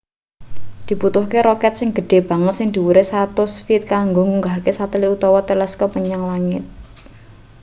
dibutuhke 0.87 1.37
roket 1.49 1.73
sing 1.77 1.89
gedhe 1.97 2.17
banget 2.29 2.53
sing 2.57 2.67
dhuwure 2.73 3.03
100 3.11 3.65
feet 3.65 3.83
kanggo 3.93 4.21
ngunggahke 4.25 4.71
satelit 4.79 5.09
utawa 5.17 5.39
teleskop 5.49 5.89
menyang 5.97 6.23
langit 6.31 6.63